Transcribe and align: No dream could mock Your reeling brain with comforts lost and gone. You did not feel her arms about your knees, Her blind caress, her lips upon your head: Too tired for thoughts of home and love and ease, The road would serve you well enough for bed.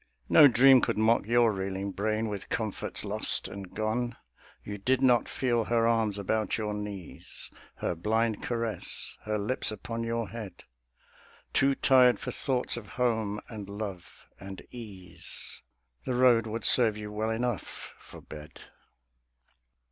No 0.29 0.47
dream 0.47 0.81
could 0.81 0.97
mock 0.97 1.27
Your 1.27 1.51
reeling 1.53 1.91
brain 1.91 2.27
with 2.27 2.49
comforts 2.49 3.05
lost 3.05 3.47
and 3.47 3.71
gone. 3.71 4.15
You 4.63 4.79
did 4.79 4.99
not 4.99 5.29
feel 5.29 5.65
her 5.65 5.85
arms 5.85 6.17
about 6.17 6.57
your 6.57 6.73
knees, 6.73 7.51
Her 7.75 7.93
blind 7.93 8.41
caress, 8.41 9.15
her 9.25 9.37
lips 9.37 9.69
upon 9.71 10.03
your 10.03 10.29
head: 10.29 10.63
Too 11.53 11.75
tired 11.75 12.17
for 12.17 12.31
thoughts 12.31 12.77
of 12.77 12.87
home 12.97 13.41
and 13.47 13.69
love 13.69 14.25
and 14.39 14.63
ease, 14.71 15.61
The 16.05 16.15
road 16.15 16.47
would 16.47 16.65
serve 16.65 16.97
you 16.97 17.11
well 17.11 17.29
enough 17.29 17.93
for 17.99 18.21
bed. 18.21 18.59